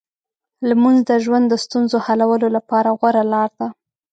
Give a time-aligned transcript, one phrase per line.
[0.69, 3.67] لمونځ د ژوند د ستونزو حلولو لپاره غوره لار ده.